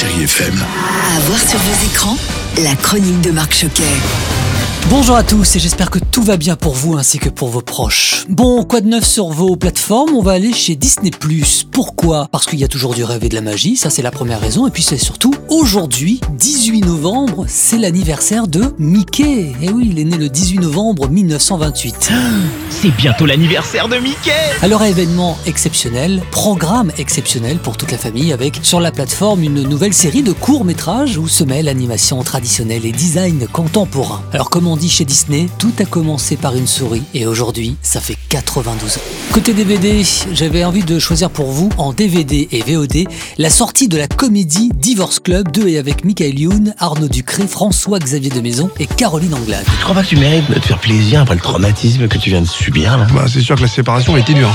[0.00, 0.54] Chérie FM.
[0.54, 2.16] À voir sur vos écrans,
[2.62, 3.82] la chronique de Marc Choquet.
[4.88, 7.60] Bonjour à tous et j'espère que tout va bien pour vous ainsi que pour vos
[7.60, 8.24] proches.
[8.28, 10.14] Bon, quoi de neuf sur vos plateformes?
[10.14, 11.10] On va aller chez Disney+.
[11.70, 12.28] Pourquoi?
[12.32, 14.40] Parce qu'il y a toujours du rêve et de la magie, ça c'est la première
[14.40, 14.66] raison.
[14.66, 19.52] Et puis c'est surtout, aujourd'hui, 18 novembre, c'est l'anniversaire de Mickey.
[19.62, 22.10] Et oui, il est né le 18 novembre 1928.
[22.70, 28.60] C'est bientôt l'anniversaire de Mickey Alors événement exceptionnel, programme exceptionnel pour toute la famille avec
[28.62, 33.46] sur la plateforme une nouvelle série de courts-métrages où se mêlent animation traditionnelle et design
[33.48, 34.22] contemporain.
[34.32, 38.00] Alors comme on dit chez Disney, tout a commencé par une souris et aujourd'hui ça
[38.00, 39.00] fait 92 ans.
[39.32, 40.02] Côté DVD,
[40.32, 44.70] j'avais envie de choisir pour vous en DVD et VOD la sortie de la comédie
[44.74, 49.64] Divorce Club 2 et avec Michael Youn, Arnaud Ducré, François-Xavier de Maison et Caroline Anglade.
[49.64, 52.30] Tu crois pas que tu mérites de te faire plaisir après le traumatisme que tu
[52.30, 53.06] viens de subir là?
[53.12, 54.52] Bah, c'est sûr que la séparation était dure.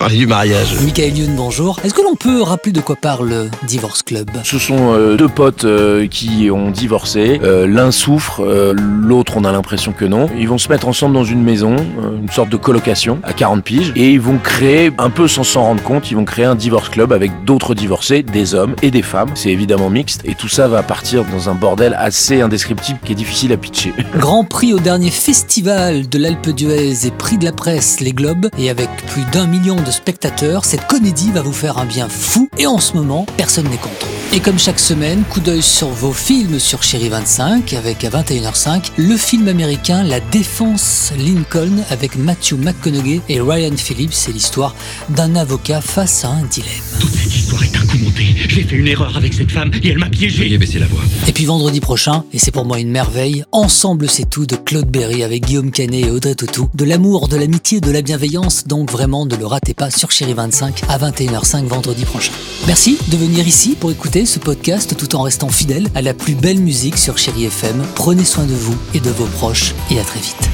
[0.00, 0.76] Parlais du mariage.
[0.82, 1.78] Michael Youn, bonjour.
[1.84, 4.30] Est-ce que l'on peut rappeler de quoi parle Divorce Club?
[4.44, 7.38] Ce sont euh, deux potes euh, qui ont divorcé.
[7.44, 10.30] Euh, L'un souffre, euh, l'autre on a l'impression que non.
[10.38, 13.62] Ils vont se mettre ensemble dans une maison, euh, une sorte de colocation à 40
[13.62, 16.54] piges, et ils vont créer, un peu sans s'en rendre compte, ils vont créer un
[16.54, 19.28] divorce club avec d'autres divorcés, des hommes et des femmes.
[19.34, 23.16] C'est évidemment mixte, et tout ça va partir dans un bordel assez indescriptible qui est
[23.16, 23.92] difficile à pitcher.
[24.16, 28.48] Grand prix au dernier festival de l'Alpe d'Huez et prix de la presse Les Globes.
[28.58, 32.48] Et avec plus d'un million de spectateurs, cette comédie va vous faire un bien fou.
[32.58, 34.06] Et en ce moment, personne n'est content.
[34.32, 38.92] Et comme chaque semaine, coup d'œil sur vos films sur Chéri 25 avec à 21h05
[38.96, 44.12] le film américain La Défense Lincoln avec Matthew McConaughey et Ryan Phillips.
[44.12, 44.76] C'est l'histoire
[45.08, 46.70] d'un avocat face à un dilemme.
[47.00, 48.26] Toute cette histoire est un coup monté.
[48.48, 50.44] J'ai fait une erreur avec cette femme et elle m'a piégé.
[50.44, 51.02] Veuillez baisser la voix.
[51.26, 54.88] Et puis vendredi prochain, et c'est pour moi une merveille, Ensemble c'est tout de Claude
[54.88, 56.68] Berry avec Guillaume Canet et Audrey Tautou.
[56.74, 60.82] De l'amour, de l'amitié, de la bienveillance, donc vraiment ne le ratez sur Chéri 25
[60.88, 62.32] à 21h05 vendredi prochain.
[62.66, 66.34] Merci de venir ici pour écouter ce podcast tout en restant fidèle à la plus
[66.34, 67.82] belle musique sur Chéri FM.
[67.94, 70.50] Prenez soin de vous et de vos proches et à très vite.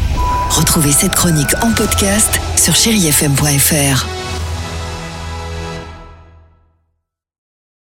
[0.50, 4.15] Retrouvez cette chronique en podcast sur chérifm.fr.